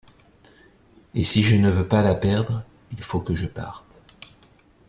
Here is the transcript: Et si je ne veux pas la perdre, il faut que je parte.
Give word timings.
Et 1.13 1.23
si 1.23 1.43
je 1.43 1.55
ne 1.57 1.69
veux 1.69 1.87
pas 1.87 2.01
la 2.01 2.15
perdre, 2.15 2.63
il 2.91 3.03
faut 3.03 3.21
que 3.21 3.35
je 3.35 3.45
parte. 3.45 3.85